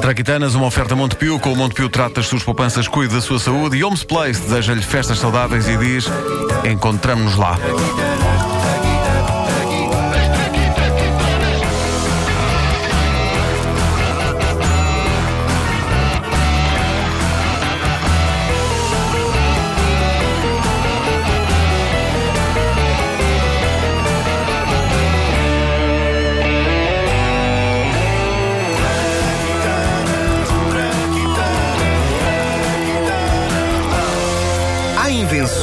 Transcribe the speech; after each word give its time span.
Traquitanas, 0.00 0.54
uma 0.54 0.66
oferta 0.66 0.94
Montepio. 0.94 1.38
Com 1.38 1.52
o 1.52 1.56
Montepio 1.56 1.88
trata 1.88 2.16
das 2.16 2.26
suas 2.26 2.42
poupanças, 2.42 2.88
cuida 2.88 3.14
da 3.14 3.20
sua 3.20 3.38
saúde. 3.38 3.76
E 3.76 3.84
Homes 3.84 4.04
Place 4.04 4.40
deseja-lhe 4.40 4.82
festas 4.82 5.18
saudáveis 5.18 5.68
e 5.68 5.76
diz: 5.76 6.06
Encontramos-nos 6.64 7.36
lá. 7.36 7.58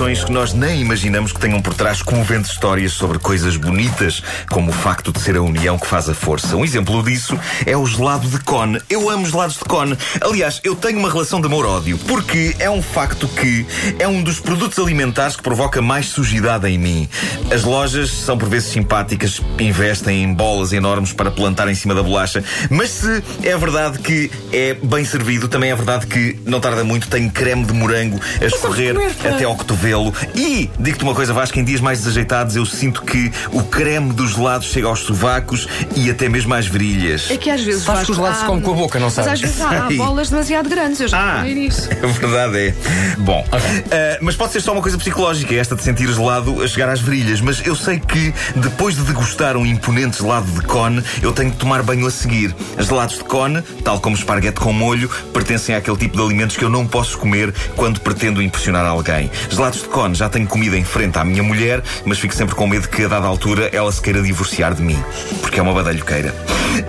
Invenções 0.02 0.23
que 0.23 0.32
nós 0.32 0.54
nem 0.54 0.82
imaginamos 0.82 1.32
que 1.32 1.40
tenham 1.40 1.62
por 1.62 1.76
trás 1.76 2.02
comoventes 2.02 2.52
histórias 2.52 2.94
sobre 2.94 3.20
coisas 3.20 3.55
bonitas, 3.55 4.23
como 4.50 4.72
o 4.72 4.73
facto 4.73 5.12
de 5.12 5.20
ser 5.20 5.36
a 5.36 5.42
união 5.42 5.78
que 5.78 5.86
faz 5.86 6.09
a 6.09 6.14
força. 6.16 6.55
Um 6.55 6.66
exemplo 6.66 7.04
disso 7.04 7.38
é 7.68 7.78
o 7.78 7.86
gelado 7.86 8.28
de 8.28 8.40
cone. 8.40 8.82
Eu 8.90 9.09
amo 9.12 9.28
gelados 9.28 9.58
de 9.58 9.64
cone. 9.64 9.95
Aliás, 10.20 10.59
eu 10.64 10.76
tenho 10.76 10.98
uma 10.98 11.12
relação 11.12 11.40
de 11.40 11.45
amor-ódio, 11.45 12.00
porque 12.00 12.56
é 12.58 12.68
um 12.68 12.82
facto 12.82 13.28
que 13.28 13.64
é 14.00 14.08
um 14.08 14.23
dos 14.23 14.40
produtos 14.40 14.80
alimentares 14.80 15.36
que 15.36 15.44
provoca 15.44 15.84
mais 15.84 16.08
sujidade 16.08 16.68
em 16.68 16.80
mim. 16.80 17.09
As 17.54 17.64
lojas 17.64 18.09
são 18.09 18.40
por 18.40 18.50
vezes 18.50 18.70
simpáticas, 18.70 19.40
investem 19.59 20.23
em 20.23 20.34
bolas 20.34 20.73
enormes 20.73 21.14
para 21.14 21.30
plantar 21.30 21.68
em 21.68 21.76
cima 21.76 21.94
da 21.94 22.02
bolacha, 22.02 22.44
mas 22.72 22.90
se 22.90 23.23
é 23.44 23.56
verdade 23.56 24.00
que 24.00 24.31
é 24.52 24.73
bem 24.73 25.06
servido, 25.06 25.48
também 25.48 25.70
é 25.70 25.76
verdade 25.76 26.08
que 26.08 26.40
não 26.44 26.59
tarda 26.59 26.84
muito, 26.84 27.08
tem 27.08 27.30
creme 27.30 27.66
de 27.66 27.73
morango 27.73 28.20
a 28.42 28.45
escorrer 28.45 28.95
até 29.23 29.44
ao 29.44 29.56
cotovelo. 29.56 29.91
E, 30.36 30.70
digo-te 30.80 31.03
uma 31.03 31.14
coisa, 31.14 31.34
Vasco, 31.34 31.59
em 31.59 31.64
dias 31.64 31.81
mais 31.81 32.00
desajeitados 32.00 32.56
eu 32.56 32.66
sinto 32.66 33.02
que 33.03 33.31
o 33.52 33.64
creme 33.64 34.14
dos 34.14 34.31
gelados 34.36 34.67
chega 34.67 34.88
aos 34.88 35.00
sovacos 35.00 35.67
e 35.95 36.09
até 36.09 36.30
mesmo 36.30 36.53
às 36.53 36.66
virilhas. 36.66 37.30
É 37.30 37.38
que 37.38 37.50
às 37.50 37.61
vezes. 37.61 37.84
Sabes 37.84 38.06
que 38.06 38.12
os 38.12 38.17
lados 38.17 38.39
se 38.39 38.44
há- 38.44 38.47
come 38.47 38.62
com 38.62 38.72
a 38.72 38.75
boca, 38.75 39.00
não 39.00 39.08
Mas 39.08 39.19
às 39.19 39.25
sabes? 39.25 39.42
vezes 39.42 39.62
há, 39.62 39.69
há 39.88 39.89
bolas 39.92 40.30
demasiado 40.30 40.69
grandes, 40.69 41.00
eu 41.02 41.08
já 41.08 41.39
Ah, 41.39 41.44
nisso. 41.44 41.89
é 41.92 42.08
verdade, 42.08 42.58
é. 42.58 42.75
Bom, 43.17 43.45
ah, 43.52 44.17
mas 44.22 44.36
pode 44.36 44.52
ser 44.53 44.62
só 44.62 44.72
uma 44.73 44.81
coisa 44.81 44.97
psicológica, 44.97 45.53
esta 45.56 45.75
de 45.75 45.84
sentir 45.84 46.12
gelado 46.12 46.62
a 46.64 46.67
chegar 46.67 46.89
às 46.89 47.00
virilhas. 47.02 47.42
Mas 47.42 47.66
eu 47.66 47.75
sei 47.75 48.00
que 48.00 48.34
depois 48.56 48.95
de 48.95 49.03
degustar 49.03 49.58
um 49.58 49.66
imponente 49.66 50.19
gelado 50.22 50.50
de 50.52 50.62
cone, 50.62 51.03
eu 51.22 51.31
tenho 51.31 51.52
de 51.52 51.58
tomar 51.58 51.81
banho 51.84 52.06
a 52.08 52.12
seguir. 52.12 52.56
Gelados 52.78 53.17
de 53.17 53.23
cone, 53.23 53.62
tal 53.84 54.00
como 54.00 54.16
esparguete 54.16 54.59
com 54.59 54.72
molho, 54.73 55.09
pertencem 55.34 55.75
àquele 55.75 55.97
tipo 55.97 56.17
de 56.17 56.23
alimentos 56.23 56.56
que 56.58 56.64
eu 56.64 56.69
não 56.69 56.88
posso 56.88 57.17
comer 57.17 57.53
quando 57.75 58.00
pretendo 58.00 58.42
impressionar 58.42 58.86
alguém. 58.86 59.30
Gelados 59.50 59.81
de 59.82 59.90
cone 59.90 60.16
já 60.16 60.30
tenho 60.30 60.48
comida 60.48 60.78
em 60.78 60.84
frente 60.84 61.18
à 61.18 61.24
minha 61.24 61.44
mulher, 61.44 61.82
mas 62.06 62.20
fico 62.20 62.34
sempre 62.34 62.56
com 62.56 62.68
medo 62.68 62.88
que 62.88 63.04
a 63.04 63.08
dada 63.08 63.28
altura 63.28 63.70
ela 63.74 63.92
se 63.92 64.02
queira 64.02 64.22
divorciar 64.22 64.74
de 64.74 64.82
mim, 64.82 65.02
porque 65.42 65.60
é 65.60 65.62
uma 65.64 65.74
badalhoqueira. 65.74 66.34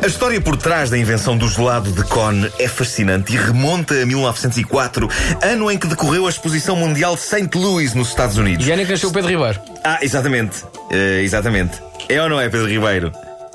A 0.03 0.07
história 0.07 0.41
por 0.41 0.57
trás 0.57 0.91
da 0.91 0.99
invenção 0.99 1.37
do 1.37 1.49
gelado 1.49 1.91
de 1.93 2.03
cone 2.05 2.51
é 2.59 2.69
fascinante 2.69 3.33
e 3.33 3.37
remonta 3.37 3.95
a 3.95 4.07
1904, 4.07 5.09
ano 5.43 5.71
em 5.71 5.79
que 5.79 5.87
decorreu 5.87 6.27
a 6.27 6.31
Exposição 6.31 6.77
Mundial 6.77 7.15
de 7.15 7.23
St. 7.23 7.51
Louis, 7.55 7.95
nos 7.95 8.09
Estados 8.09 8.37
Unidos. 8.37 8.67
E 8.67 8.73
é 8.73 8.77
nem 8.77 8.87
que 8.87 8.93
nasceu 8.93 9.09
o 9.09 9.13
Pedro 9.13 9.31
Ribeiro. 9.31 9.61
Ah, 9.85 9.99
exatamente. 10.03 10.65
Eh, 10.91 11.23
exatamente. 11.23 11.81
É 12.09 12.23
ou 12.23 12.29
não 12.29 12.41
é, 12.41 12.49
Pedro 12.49 12.69
Ribeiro? 12.69 13.13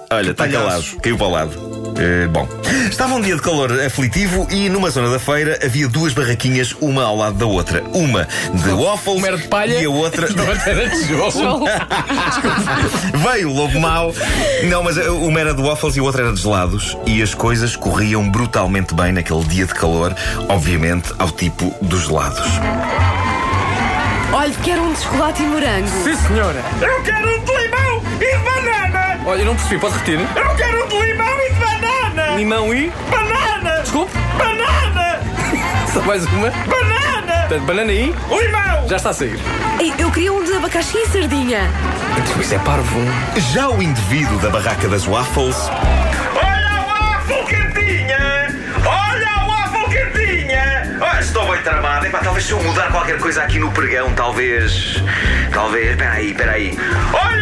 Olha, 0.09 0.31
está 0.31 0.47
calado, 0.47 0.83
caiu 1.01 1.17
para 1.17 1.27
o 1.27 1.31
lado. 1.31 1.76
Eh, 1.99 2.27
bom, 2.27 2.47
estava 2.89 3.15
um 3.15 3.21
dia 3.21 3.35
de 3.35 3.41
calor 3.41 3.71
aflitivo 3.81 4.47
e 4.51 4.69
numa 4.69 4.89
zona 4.89 5.09
da 5.09 5.19
feira 5.19 5.59
havia 5.63 5.87
duas 5.87 6.13
barraquinhas, 6.13 6.75
uma 6.79 7.03
ao 7.03 7.17
lado 7.17 7.37
da 7.37 7.45
outra. 7.45 7.83
Uma 7.93 8.27
de 8.53 8.69
waffles 8.69 9.17
Uma 9.17 9.37
de 9.37 9.47
palha 9.47 9.81
e 9.81 9.85
a 9.85 9.89
outra. 9.89 10.27
e 10.31 10.39
a 10.39 10.43
outra 10.43 10.71
era 10.71 10.89
de 10.89 10.99
tijolo. 10.99 11.65
Veio 13.31 13.49
o 13.49 13.53
lobo 13.53 13.79
mau. 13.79 14.13
Não, 14.69 14.83
mas 14.83 14.97
uh, 14.97 15.15
uma 15.15 15.39
era 15.39 15.53
de 15.53 15.61
waffles 15.61 15.95
e 15.95 15.99
a 15.99 16.03
outra 16.03 16.23
era 16.23 16.33
de 16.33 16.41
gelados. 16.41 16.95
E 17.05 17.21
as 17.21 17.33
coisas 17.33 17.75
corriam 17.75 18.29
brutalmente 18.29 18.93
bem 18.93 19.11
naquele 19.11 19.43
dia 19.45 19.65
de 19.65 19.73
calor, 19.73 20.15
obviamente 20.49 21.11
ao 21.17 21.31
tipo 21.31 21.73
dos 21.81 22.05
gelados. 22.05 22.47
Olha, 24.31 24.53
quero 24.63 24.83
um 24.83 24.93
de 24.93 24.99
chocolate 24.99 25.41
e 25.41 25.45
morango. 25.47 25.87
Sim, 26.03 26.15
senhora. 26.27 26.63
Eu 26.79 27.01
quero 27.03 27.27
um 27.27 27.43
de 27.43 27.51
limão 27.51 28.01
e 28.21 28.25
de 28.25 28.37
banana! 28.43 28.86
Olha, 29.27 29.41
eu 29.41 29.45
não 29.47 29.55
percebi, 29.57 29.77
pode 29.77 29.93
repetir? 29.95 30.21
Eu 30.21 30.55
quero 30.55 30.85
um 30.85 30.87
de 30.87 31.01
limão 31.01 31.27
e 31.27 31.53
de 31.53 31.59
banana! 31.59 32.35
Limão 32.37 32.73
e. 32.73 32.89
Banana! 33.11 33.81
Desculpe, 33.81 34.17
Banana! 34.37 35.19
só 35.91 36.01
mais 36.03 36.25
uma. 36.27 36.49
Banana! 36.49 37.39
Portanto, 37.41 37.65
Banana 37.65 37.91
e. 37.91 38.05
Limão! 38.05 38.87
Já 38.87 38.95
está 38.95 39.09
a 39.09 39.13
sair. 39.13 39.37
Ei, 39.81 39.93
Eu 39.97 40.09
queria 40.11 40.31
um 40.31 40.41
de 40.45 40.53
abacaxi 40.53 40.97
e 40.97 41.07
sardinha. 41.07 41.69
Então, 42.17 42.41
Isso 42.41 42.55
é 42.55 42.59
parvo. 42.59 43.01
Já 43.51 43.67
o 43.67 43.83
indivíduo 43.83 44.39
da 44.39 44.49
barraca 44.49 44.87
das 44.87 45.05
waffles 45.05 45.57
Olha 46.33 46.69
a 46.69 46.85
waffle 46.85 47.43
quentinha! 47.47 48.47
Olha 48.85 49.29
a 49.29 49.45
waffle 49.45 49.89
quentinha! 49.89 50.97
Ah, 51.01 51.19
estou 51.19 51.51
bem 51.51 51.61
tramado. 51.63 52.05
Epá, 52.05 52.19
talvez 52.19 52.45
se 52.45 52.53
eu 52.53 52.63
mudar 52.63 52.89
qualquer 52.93 53.19
coisa 53.19 53.43
aqui 53.43 53.59
no 53.59 53.73
pregão, 53.73 54.13
talvez. 54.13 55.03
Talvez. 55.53 55.91
Espera 55.91 56.13
aí, 56.13 56.31
espera 56.31 56.51
aí. 56.53 56.79
Olha 57.11 57.36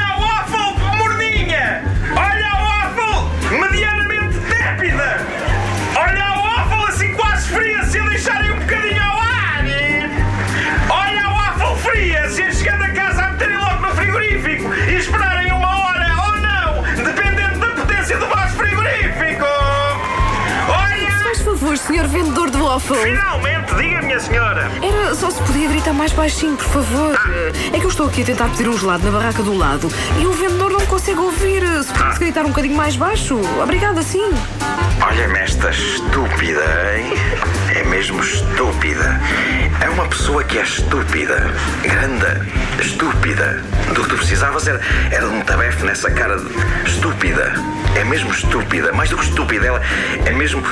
senhor 21.95 22.07
vendedor 22.09 22.51
de 22.51 22.57
waffles. 22.57 23.01
Finalmente, 23.03 23.64
diga 23.75 24.01
minha 24.01 24.19
senhora! 24.19 24.69
Era 24.81 25.15
só 25.15 25.29
se 25.29 25.41
podia 25.43 25.67
gritar 25.67 25.93
mais 25.93 26.11
baixinho, 26.11 26.55
por 26.55 26.65
favor. 26.65 27.15
É 27.73 27.79
que 27.79 27.85
eu 27.85 27.89
estou 27.89 28.07
aqui 28.07 28.21
a 28.21 28.25
tentar 28.25 28.49
pedir 28.49 28.67
um 28.69 28.77
gelado 28.77 29.03
na 29.03 29.11
barraca 29.11 29.43
do 29.43 29.55
lado 29.55 29.87
e 30.19 30.25
o 30.25 30.31
vendedor 30.31 30.71
não 30.71 30.85
consegue 30.85 31.19
ouvir. 31.19 31.61
Se 31.83 31.93
pudesse 31.93 32.19
gritar 32.19 32.45
um 32.45 32.49
bocadinho 32.49 32.75
mais 32.75 32.95
baixo. 32.95 33.39
Obrigada, 33.61 34.01
sim. 34.01 34.31
Olha-me 35.01 35.39
esta 35.39 35.69
estúpida, 35.69 36.63
hein? 36.97 37.13
É 37.75 37.83
mesmo 37.83 38.21
estúpida. 38.21 39.19
É 39.81 39.89
uma 39.89 40.07
pessoa 40.07 40.43
que 40.43 40.57
é 40.57 40.63
estúpida. 40.63 41.53
Grande. 41.83 42.51
Estúpida. 42.79 43.61
Do 43.93 44.01
que 44.03 44.09
tu 44.09 44.15
precisavas 44.15 44.67
era, 44.67 44.79
era 45.11 45.27
de 45.27 45.33
um 45.35 45.41
tabefe 45.41 45.85
nessa 45.85 46.09
cara 46.11 46.37
de 46.37 46.89
estúpida. 46.89 47.53
É 47.95 48.03
mesmo 48.03 48.31
estúpida. 48.31 48.91
Mais 48.93 49.09
do 49.09 49.17
que 49.17 49.25
estúpida, 49.25 49.67
ela 49.67 49.81
é 50.25 50.31
mesmo. 50.31 50.63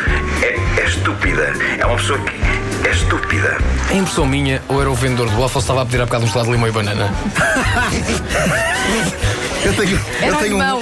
É, 0.41 0.81
é 0.81 0.85
estúpida. 0.85 1.53
É 1.77 1.85
uma 1.85 1.97
pessoa 1.97 2.19
que 2.19 2.62
é 2.85 2.91
estúpida. 2.91 3.57
É 3.89 3.95
impressão 3.97 4.25
minha 4.25 4.61
ou 4.67 4.79
era 4.81 4.89
o 4.89 4.95
vendedor 4.95 5.29
do 5.29 5.39
waffle 5.39 5.61
estava 5.61 5.81
a 5.81 5.85
pedir 5.85 6.01
há 6.01 6.05
bocado 6.05 6.25
um 6.25 6.27
gelado 6.27 6.45
de 6.47 6.51
limão 6.53 6.67
e 6.67 6.71
banana? 6.71 7.11
Eu 9.63 9.73
tenho, 9.75 9.97
Era 10.21 10.35
alemão. 10.35 10.81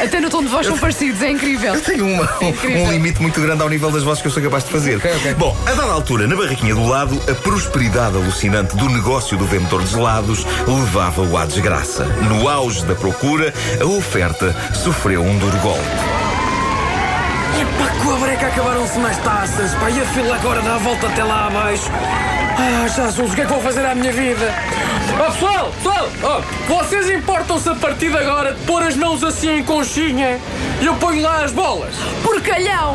Até 0.00 0.20
no 0.20 0.30
tom 0.30 0.42
de 0.42 0.48
voz 0.48 0.64
são 0.64 0.78
parecidos, 0.78 1.20
é 1.22 1.30
incrível. 1.30 1.80
tenho 1.80 2.06
uma- 2.06 2.28
Incrível. 2.40 2.82
um 2.84 2.92
limite 2.92 3.20
muito 3.20 3.40
grande 3.40 3.62
ao 3.62 3.68
nível 3.68 3.90
das 3.90 4.04
vozes 4.04 4.22
que 4.22 4.28
eu 4.28 4.32
sou 4.32 4.40
capaz 4.40 4.62
de 4.64 4.70
fazer. 4.70 4.96
Ok, 4.98 5.10
ok. 5.16 5.34
Bom, 5.34 5.56
a 5.66 5.72
dada 5.72 5.90
altura, 5.92 6.28
na 6.28 6.36
barraquinha 6.36 6.72
do 6.72 6.86
lado, 6.86 7.20
a 7.28 7.34
prosperidade 7.34 8.14
alucinante 8.16 8.76
do 8.76 8.88
negócio 8.88 9.36
do 9.36 9.44
vendedor 9.44 9.82
de 9.82 9.90
gelados 9.90 10.46
levava-o 10.68 11.36
à 11.36 11.44
desgraça. 11.46 12.04
No 12.04 12.48
auge 12.48 12.84
da 12.84 12.94
procura, 12.94 13.52
a 13.80 13.84
oferta 13.86 14.54
sofreu 14.72 15.20
um 15.24 15.36
duro 15.38 15.56
golpe. 15.58 16.21
Breca 18.32 18.46
acabaram-se 18.46 18.98
mais 18.98 19.18
taças, 19.18 19.74
pá, 19.74 19.90
e 19.90 20.00
a 20.00 20.06
fila 20.06 20.34
agora 20.36 20.62
dá 20.62 20.76
a 20.76 20.78
volta 20.78 21.06
até 21.06 21.22
lá 21.22 21.48
abaixo. 21.48 21.90
Ah, 21.92 22.88
Jesus, 22.88 23.30
o 23.30 23.34
que 23.34 23.42
é 23.42 23.44
que 23.44 23.52
vou 23.52 23.60
fazer 23.60 23.84
à 23.84 23.94
minha 23.94 24.10
vida? 24.10 24.54
Oh, 25.20 25.30
pessoal, 25.30 25.70
pessoal, 25.76 26.08
oh, 26.22 26.74
vocês 26.74 27.10
importam-se 27.10 27.68
a 27.68 27.74
partir 27.74 28.10
de 28.10 28.16
agora 28.16 28.54
de 28.54 28.60
pôr 28.64 28.82
as 28.84 28.96
mãos 28.96 29.22
assim 29.22 29.58
em 29.58 29.62
conchinha 29.62 30.40
e 30.80 30.86
eu 30.86 30.94
ponho 30.94 31.20
lá 31.20 31.44
as 31.44 31.52
bolas? 31.52 31.94
Porcalhão! 32.22 32.94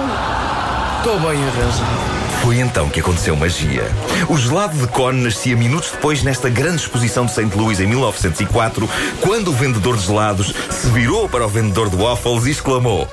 Estou 0.97 1.19
bem 1.19 1.39
arranjado. 1.47 2.17
Foi 2.41 2.59
então 2.59 2.89
que 2.89 2.99
aconteceu 2.99 3.35
magia. 3.35 3.83
O 4.27 4.37
gelado 4.37 4.75
de 4.75 4.87
cone 4.87 5.21
nascia 5.21 5.55
minutos 5.55 5.91
depois 5.91 6.23
nesta 6.23 6.49
grande 6.49 6.77
exposição 6.77 7.27
de 7.27 7.33
St. 7.33 7.55
Louis 7.55 7.79
em 7.79 7.85
1904, 7.85 8.89
quando 9.21 9.49
o 9.49 9.53
vendedor 9.53 9.97
de 9.97 10.07
gelados 10.07 10.51
se 10.71 10.87
virou 10.89 11.29
para 11.29 11.45
o 11.45 11.47
vendedor 11.47 11.91
de 11.91 11.95
waffles 11.95 12.47
e 12.47 12.49
exclamou: 12.49 13.07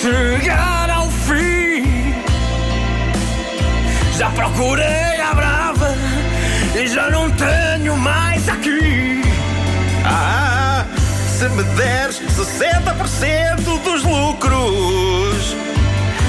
chegar 0.00 0.88
ao 0.88 1.10
fim. 1.10 2.14
Já 4.16 4.30
procurei 4.30 5.20
à 5.20 5.34
brava 5.34 5.94
e 6.74 6.88
já 6.88 7.10
não 7.10 7.30
tenho 7.30 7.98
mais 7.98 8.48
aqui. 8.48 9.20
Ah, 10.04 10.86
se 11.38 11.48
me 11.50 11.62
deres 11.76 12.18
60% 12.20 13.82
dos 13.84 14.02
lucros, 14.04 15.54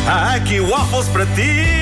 há 0.07 0.33
aqui 0.35 0.59
waffles 0.59 1.07
para 1.07 1.25
ti. 1.27 1.79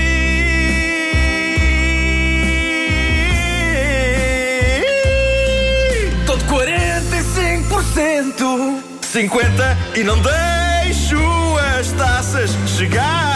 Todo 6.27 6.45
45%. 6.45 8.83
50 9.01 9.77
e 9.95 10.03
não 10.03 10.19
deixo 10.19 10.58
as 11.79 11.93
taças 11.93 12.51
chegar 12.67 13.28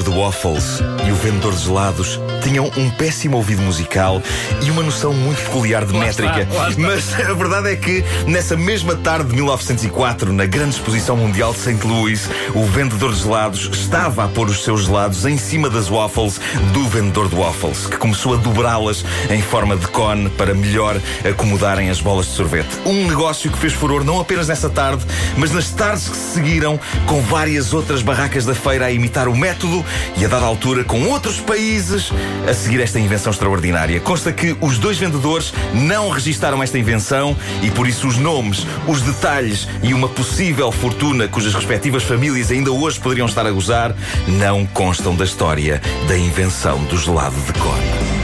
vendedor 0.00 0.02
de 0.02 0.10
waffles 0.10 0.82
e 1.06 1.10
o 1.10 1.14
vendedor 1.16 1.52
de 1.52 1.64
gelados 1.64 2.20
tinham 2.42 2.70
um 2.76 2.90
péssimo 2.90 3.36
ouvido 3.36 3.62
musical 3.62 4.22
e 4.62 4.70
uma 4.70 4.82
noção 4.82 5.12
muito 5.12 5.42
peculiar 5.42 5.84
de 5.84 5.92
métrica. 5.92 6.40
está, 6.40 6.54
lá 6.54 6.70
está. 6.70 6.82
Mas 6.82 7.14
a 7.14 7.34
verdade 7.34 7.72
é 7.72 7.76
que 7.76 8.04
nessa 8.26 8.56
mesma 8.56 8.94
tarde 8.96 9.30
de 9.30 9.34
1904, 9.34 10.32
na 10.32 10.46
grande 10.46 10.76
exposição 10.76 11.16
mundial 11.16 11.52
de 11.52 11.58
St. 11.58 11.86
Louis, 11.86 12.28
o 12.54 12.64
vendedor 12.64 13.12
de 13.12 13.20
gelados 13.20 13.70
estava 13.72 14.24
a 14.24 14.28
pôr 14.28 14.48
os 14.48 14.64
seus 14.64 14.86
gelados 14.86 15.26
em 15.26 15.36
cima 15.36 15.68
das 15.68 15.88
waffles 15.88 16.40
do 16.72 16.86
vendedor 16.88 17.28
de 17.28 17.36
waffles, 17.36 17.86
que 17.86 17.96
começou 17.96 18.34
a 18.34 18.36
dobrá-las 18.36 19.04
em 19.28 19.42
forma 19.42 19.76
de 19.76 19.86
cone 19.88 20.30
para 20.30 20.54
melhor 20.54 20.96
acomodarem 21.28 21.90
as 21.90 22.00
bolas 22.00 22.26
de 22.26 22.32
sorvete. 22.32 22.70
Um 22.86 23.06
negócio 23.06 23.50
que 23.50 23.58
fez 23.58 23.72
furor 23.72 24.04
não 24.04 24.20
apenas 24.20 24.48
nessa 24.48 24.70
tarde, 24.70 25.04
mas 25.36 25.52
nas 25.52 25.70
tardes 25.70 26.08
que 26.08 26.16
se 26.16 26.34
seguiram, 26.34 26.80
com 27.06 27.20
várias 27.22 27.74
outras 27.74 28.02
barracas 28.02 28.46
da 28.46 28.54
feira 28.54 28.86
a 28.86 28.90
imitar 28.90 29.28
o 29.28 29.36
método 29.36 29.84
e 30.16 30.24
a 30.24 30.28
dada 30.28 30.44
altura 30.44 30.84
com 30.84 31.02
outros 31.08 31.40
países 31.40 32.12
a 32.48 32.54
seguir 32.54 32.80
esta 32.80 32.98
invenção 32.98 33.30
extraordinária. 33.30 34.00
Consta 34.00 34.32
que 34.32 34.56
os 34.60 34.78
dois 34.78 34.98
vendedores 34.98 35.52
não 35.72 36.10
registaram 36.10 36.62
esta 36.62 36.78
invenção 36.78 37.36
e 37.62 37.70
por 37.70 37.86
isso 37.86 38.08
os 38.08 38.16
nomes, 38.16 38.66
os 38.86 39.02
detalhes 39.02 39.68
e 39.82 39.94
uma 39.94 40.08
possível 40.08 40.70
fortuna 40.72 41.28
cujas 41.28 41.54
respectivas 41.54 42.02
famílias 42.02 42.50
ainda 42.50 42.70
hoje 42.70 42.98
poderiam 42.98 43.26
estar 43.26 43.46
a 43.46 43.50
gozar 43.50 43.94
não 44.26 44.66
constam 44.66 45.14
da 45.14 45.24
história 45.24 45.80
da 46.08 46.16
invenção 46.16 46.82
do 46.84 46.96
gelado 46.96 47.36
de 47.40 47.52
cone. 47.54 48.20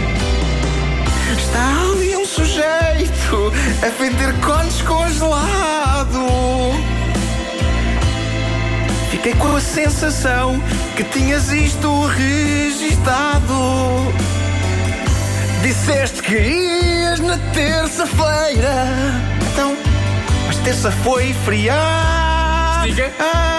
Está 1.39 1.83
ali 1.83 2.17
um 2.17 2.27
sujeito 2.27 3.53
a 3.83 3.89
vender 3.89 4.33
cones 4.41 4.83
congelado. 4.83 6.26
Fiquei 9.27 9.41
com 9.41 9.57
a 9.57 9.61
sensação 9.61 10.63
que 10.95 11.03
tinhas 11.03 11.51
isto 11.51 12.07
registado. 12.07 13.55
Disseste 15.63 16.23
que 16.23 16.37
ias 16.37 17.19
na 17.19 17.37
terça-feira. 17.53 18.87
Então, 19.51 19.77
mas 20.47 20.57
terça 20.59 20.93
foi 20.93 21.35
feriado. 21.45 22.87
Estica. 22.87 23.11
Ah. 23.19 23.57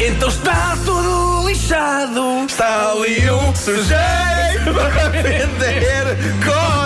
Então 0.00 0.28
está 0.28 0.76
tudo 0.84 1.46
lixado. 1.46 2.44
Está 2.44 2.90
ali 2.90 3.30
um 3.30 3.54
sujeito 3.54 4.80
a 4.80 5.08
vender 5.10 6.16
cones 6.44 6.72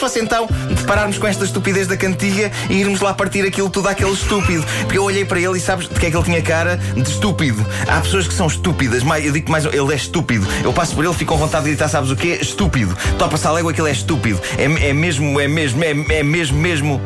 fosse 0.00 0.18
então 0.18 0.48
de 0.74 0.82
pararmos 0.84 1.18
com 1.18 1.26
esta 1.26 1.44
estupidez 1.44 1.86
da 1.86 1.96
cantiga 1.96 2.50
e 2.68 2.80
irmos 2.80 3.00
lá 3.00 3.12
partir 3.12 3.46
aquilo 3.46 3.68
tudo 3.68 3.88
àquele 3.88 4.12
estúpido. 4.12 4.64
Porque 4.82 4.98
eu 4.98 5.04
olhei 5.04 5.24
para 5.24 5.38
ele 5.38 5.58
e 5.58 5.60
sabes 5.60 5.88
de 5.88 5.94
que 5.94 6.06
é 6.06 6.10
que 6.10 6.16
ele 6.16 6.24
tinha 6.24 6.42
cara? 6.42 6.76
De 6.76 7.02
estúpido. 7.02 7.64
Há 7.86 8.00
pessoas 8.00 8.26
que 8.26 8.34
são 8.34 8.46
estúpidas, 8.46 9.02
mas 9.02 9.24
eu 9.24 9.32
digo 9.32 9.50
mais, 9.50 9.64
ele 9.66 9.92
é 9.92 9.96
estúpido. 9.96 10.46
Eu 10.64 10.72
passo 10.72 10.94
por 10.94 11.04
ele, 11.04 11.14
fico 11.14 11.34
com 11.34 11.38
vontade 11.38 11.64
de 11.64 11.70
gritar, 11.70 11.88
sabes 11.88 12.10
o 12.10 12.16
quê? 12.16 12.38
Estúpido. 12.40 12.96
Topa-se 13.18 13.46
a 13.46 13.52
légua 13.52 13.72
que 13.72 13.80
ele 13.80 13.90
é 13.90 13.92
estúpido. 13.92 14.40
É, 14.56 14.88
é 14.88 14.92
mesmo, 14.92 15.38
é 15.38 15.46
mesmo, 15.46 15.84
é, 15.84 15.90
é 15.90 16.22
mesmo, 16.22 16.58
mesmo. 16.58 17.00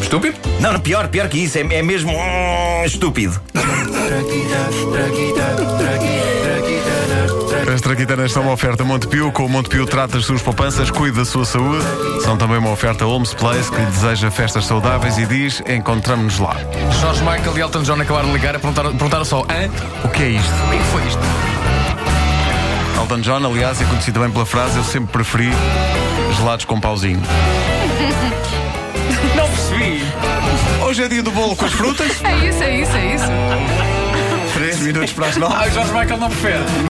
Estúpido? 0.00 0.36
Não, 0.60 0.72
não, 0.72 0.80
pior, 0.80 1.08
pior 1.08 1.28
que 1.28 1.38
isso, 1.38 1.58
é, 1.58 1.60
é 1.60 1.82
mesmo 1.82 2.12
hum, 2.12 2.84
estúpido. 2.84 3.40
As 7.82 7.88
traquitanas 7.88 8.30
são 8.30 8.44
uma 8.44 8.52
oferta 8.52 8.84
Montepio. 8.84 9.32
Com 9.32 9.44
o 9.44 9.48
Montepio 9.48 9.84
trata 9.86 10.16
as 10.16 10.24
suas 10.24 10.40
poupanças, 10.40 10.88
cuida 10.88 11.18
da 11.18 11.24
sua 11.24 11.44
saúde. 11.44 11.84
São 12.22 12.36
também 12.36 12.56
uma 12.56 12.70
oferta 12.70 13.04
Holmes 13.04 13.34
Place 13.34 13.72
que 13.72 13.76
lhe 13.76 13.86
deseja 13.86 14.30
festas 14.30 14.66
saudáveis 14.66 15.18
e 15.18 15.26
diz: 15.26 15.60
encontramos-nos 15.68 16.38
lá. 16.38 16.56
George 17.00 17.20
Michael 17.22 17.58
e 17.58 17.60
Elton 17.60 17.82
John 17.82 18.00
acabaram 18.00 18.28
de 18.28 18.34
ligar 18.34 18.54
e 18.54 18.58
perguntaram, 18.58 18.92
perguntaram 18.92 19.24
só: 19.24 19.40
Hã? 19.40 19.68
O 20.04 20.08
que 20.10 20.22
é 20.22 20.28
isto? 20.28 20.48
O 20.48 20.70
que 20.70 20.76
é 20.76 20.78
que 20.78 20.84
foi 20.84 21.02
isto? 21.08 21.18
Elton 23.00 23.20
John, 23.20 23.44
aliás, 23.50 23.82
é 23.82 23.84
conhecido 23.84 24.14
também 24.14 24.30
pela 24.30 24.46
frase: 24.46 24.78
eu 24.78 24.84
sempre 24.84 25.10
preferi 25.10 25.50
gelados 26.36 26.64
com 26.64 26.78
pauzinho. 26.78 27.20
Não 29.34 29.48
percebi. 29.48 30.04
Hoje 30.86 31.02
é 31.02 31.08
dia 31.08 31.22
do 31.24 31.32
bolo 31.32 31.56
com 31.56 31.64
as 31.64 31.72
frutas. 31.72 32.22
É 32.22 32.48
isso, 32.48 32.62
é 32.62 32.80
isso, 32.80 32.96
é 32.96 33.14
isso. 33.16 33.26
3 34.54 34.78
minutos 34.80 35.12
para 35.12 35.26
as 35.26 35.36
9. 35.36 35.52
Ah, 35.52 35.66
o 35.66 35.70
George 35.70 35.92
Michael 35.92 36.18
não 36.18 36.28
prefere. 36.28 36.62